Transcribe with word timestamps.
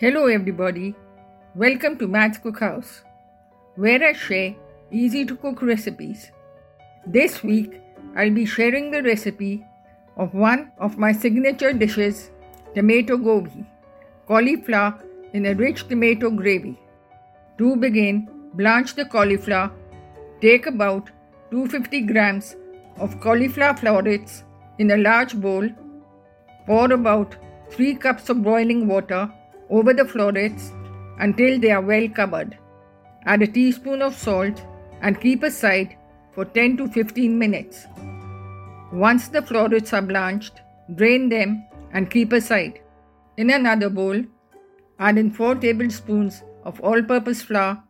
Hello, 0.00 0.26
everybody. 0.26 0.94
Welcome 1.56 1.98
to 1.98 2.06
Matt's 2.06 2.38
Cookhouse, 2.38 3.00
where 3.74 4.00
I 4.08 4.12
share 4.12 4.54
easy 4.92 5.24
to 5.24 5.34
cook 5.34 5.60
recipes. 5.60 6.30
This 7.04 7.42
week, 7.42 7.80
I'll 8.16 8.30
be 8.30 8.44
sharing 8.46 8.92
the 8.92 9.02
recipe 9.02 9.66
of 10.16 10.34
one 10.34 10.70
of 10.78 10.98
my 10.98 11.10
signature 11.10 11.72
dishes, 11.72 12.30
tomato 12.76 13.16
gobi, 13.16 13.66
cauliflower 14.28 15.02
in 15.32 15.46
a 15.46 15.54
rich 15.54 15.88
tomato 15.88 16.30
gravy. 16.30 16.78
To 17.58 17.74
begin, 17.74 18.28
blanch 18.54 18.94
the 18.94 19.04
cauliflower. 19.04 19.72
Take 20.40 20.66
about 20.66 21.10
250 21.50 22.02
grams 22.02 22.54
of 22.98 23.18
cauliflower 23.18 23.74
florets 23.74 24.44
in 24.78 24.92
a 24.92 24.96
large 24.96 25.34
bowl. 25.34 25.68
Pour 26.66 26.92
about 26.92 27.34
3 27.70 27.96
cups 27.96 28.28
of 28.28 28.44
boiling 28.44 28.86
water 28.86 29.28
over 29.70 29.92
the 29.92 30.04
florets 30.04 30.72
until 31.18 31.58
they 31.58 31.70
are 31.70 31.82
well 31.82 32.08
covered. 32.08 32.56
Add 33.24 33.42
a 33.42 33.46
teaspoon 33.46 34.02
of 34.02 34.14
salt 34.14 34.62
and 35.02 35.20
keep 35.20 35.42
aside 35.42 35.96
for 36.32 36.44
10 36.44 36.76
to 36.78 36.88
15 36.88 37.38
minutes. 37.38 37.86
Once 38.92 39.28
the 39.28 39.42
florets 39.42 39.92
are 39.92 40.02
blanched, 40.02 40.62
drain 40.94 41.28
them 41.28 41.64
and 41.92 42.10
keep 42.10 42.32
aside. 42.32 42.80
In 43.36 43.50
another 43.50 43.90
bowl, 43.90 44.22
add 44.98 45.18
in 45.18 45.30
4 45.30 45.56
tablespoons 45.56 46.42
of 46.64 46.80
all 46.80 47.02
purpose 47.02 47.42
flour, 47.42 47.82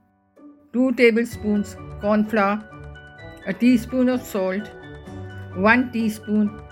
2 0.72 0.92
tablespoons 0.92 1.76
corn 2.00 2.24
flour, 2.26 2.62
a 3.46 3.52
teaspoon 3.52 4.08
of 4.08 4.22
salt, 4.22 4.68
1 5.54 5.92
teaspoon 5.92 6.62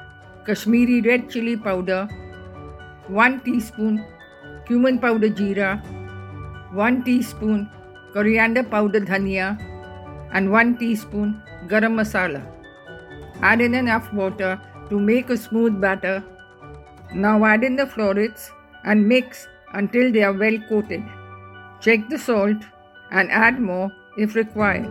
Kashmiri 0.47 1.01
red 1.01 1.31
chili 1.31 1.57
powder, 1.57 2.07
1 3.09 3.41
teaspoon 3.41 4.05
cumin 4.67 4.99
powder 4.99 5.29
jeera, 5.29 5.71
1 6.75 7.03
teaspoon 7.05 7.69
coriander 8.13 8.63
powder 8.63 9.01
dhania, 9.01 9.49
and 10.33 10.51
1 10.51 10.77
teaspoon 10.79 11.35
garam 11.73 11.95
masala. 12.01 12.43
Add 13.43 13.61
in 13.61 13.75
enough 13.75 14.13
water 14.13 14.53
to 14.91 14.99
make 14.99 15.31
a 15.31 15.37
smooth 15.37 15.81
batter. 15.81 16.17
Now 17.15 17.45
add 17.45 17.63
in 17.65 17.77
the 17.77 17.87
florets 17.87 18.51
and 18.85 19.07
mix 19.09 19.47
until 19.75 20.11
they 20.13 20.23
are 20.23 20.33
well 20.33 20.59
coated. 20.69 21.05
Check 21.81 22.09
the 22.09 22.19
salt 22.19 22.65
and 23.11 23.31
add 23.31 23.61
more 23.61 23.91
if 24.17 24.35
required. 24.35 24.91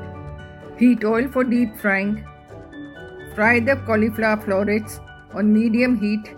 Heat 0.78 1.04
oil 1.04 1.28
for 1.28 1.44
deep 1.44 1.76
frying. 1.78 2.14
Fry 3.36 3.60
the 3.60 3.76
cauliflower 3.88 4.40
florets 4.46 5.00
on 5.34 5.52
medium 5.54 5.98
heat 6.00 6.34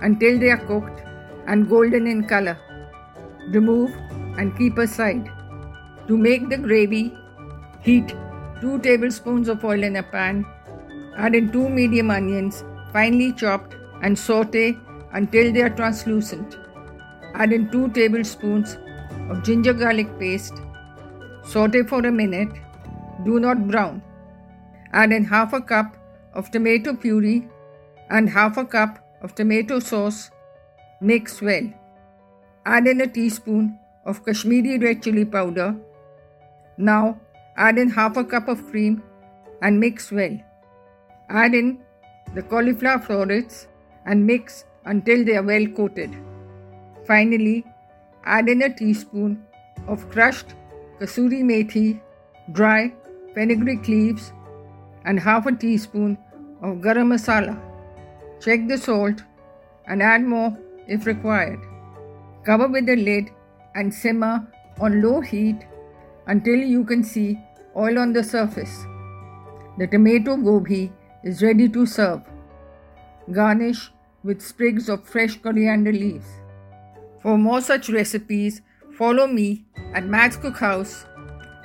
until 0.00 0.38
they 0.38 0.50
are 0.50 0.64
cooked 0.72 1.02
and 1.46 1.68
golden 1.68 2.06
in 2.06 2.26
color 2.34 2.58
remove 3.48 3.92
and 4.38 4.56
keep 4.56 4.78
aside. 4.78 5.30
To 6.08 6.16
make 6.16 6.48
the 6.48 6.58
gravy, 6.58 7.16
heat 7.80 8.14
2 8.60 8.78
tablespoons 8.80 9.48
of 9.48 9.64
oil 9.64 9.82
in 9.82 9.96
a 9.96 10.02
pan. 10.02 10.46
Add 11.16 11.34
in 11.34 11.52
2 11.52 11.68
medium 11.68 12.10
onions, 12.10 12.64
finely 12.92 13.32
chopped, 13.32 13.76
and 14.02 14.18
saute 14.18 14.76
until 15.12 15.52
they 15.52 15.62
are 15.62 15.70
translucent. 15.70 16.56
Add 17.34 17.52
in 17.52 17.70
2 17.70 17.90
tablespoons 17.90 18.76
of 19.30 19.42
ginger 19.42 19.72
garlic 19.72 20.18
paste. 20.18 20.60
Saute 21.44 21.82
for 21.82 22.06
a 22.06 22.12
minute. 22.12 22.48
Do 23.24 23.38
not 23.40 23.68
brown. 23.68 24.02
Add 24.92 25.12
in 25.12 25.24
half 25.24 25.52
a 25.52 25.60
cup 25.60 25.96
of 26.34 26.50
tomato 26.50 26.94
puree 26.94 27.48
and 28.10 28.28
half 28.28 28.56
a 28.56 28.64
cup 28.64 28.98
of 29.22 29.34
tomato 29.34 29.78
sauce. 29.78 30.30
Mix 31.00 31.40
well. 31.40 31.72
Add 32.64 32.86
in 32.86 33.00
a 33.00 33.06
teaspoon 33.06 33.78
of 34.04 34.24
Kashmiri 34.24 34.78
red 34.78 35.02
chili 35.02 35.24
powder. 35.24 35.74
Now 36.76 37.18
add 37.56 37.76
in 37.76 37.90
half 37.90 38.16
a 38.16 38.24
cup 38.24 38.48
of 38.48 38.64
cream 38.70 39.02
and 39.60 39.80
mix 39.80 40.12
well. 40.12 40.36
Add 41.28 41.54
in 41.54 41.78
the 42.34 42.42
cauliflower 42.42 43.00
florets 43.00 43.66
and 44.06 44.26
mix 44.26 44.64
until 44.84 45.24
they 45.24 45.36
are 45.36 45.42
well 45.42 45.66
coated. 45.66 46.14
Finally, 47.06 47.64
add 48.24 48.48
in 48.48 48.62
a 48.62 48.72
teaspoon 48.72 49.44
of 49.88 50.08
crushed 50.10 50.54
kasuri 51.00 51.42
methi, 51.42 52.00
dry 52.52 52.92
fenugreek 53.34 53.88
leaves, 53.88 54.32
and 55.04 55.18
half 55.18 55.46
a 55.46 55.52
teaspoon 55.52 56.16
of 56.62 56.76
garam 56.76 57.12
masala. 57.12 57.58
Check 58.40 58.68
the 58.68 58.78
salt 58.78 59.22
and 59.86 60.00
add 60.00 60.22
more 60.22 60.56
if 60.86 61.06
required. 61.06 61.58
Cover 62.44 62.68
with 62.68 62.86
the 62.86 62.96
lid 62.96 63.30
and 63.74 63.94
simmer 63.94 64.46
on 64.80 65.00
low 65.00 65.20
heat 65.20 65.64
until 66.26 66.56
you 66.56 66.84
can 66.84 67.04
see 67.04 67.38
oil 67.76 67.98
on 67.98 68.12
the 68.12 68.24
surface. 68.24 68.84
The 69.78 69.86
tomato 69.86 70.36
gobi 70.36 70.92
is 71.22 71.42
ready 71.42 71.68
to 71.68 71.86
serve. 71.86 72.22
Garnish 73.30 73.92
with 74.24 74.42
sprigs 74.42 74.88
of 74.88 75.08
fresh 75.08 75.40
coriander 75.40 75.92
leaves. 75.92 76.26
For 77.22 77.38
more 77.38 77.60
such 77.60 77.88
recipes, 77.88 78.60
follow 78.98 79.26
me 79.26 79.64
at 79.94 80.04
Matt's 80.04 80.36
Cookhouse 80.36 81.06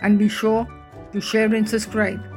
and 0.01 0.19
be 0.19 0.29
sure 0.29 0.67
to 1.11 1.19
share 1.19 1.53
and 1.53 1.67
subscribe. 1.67 2.36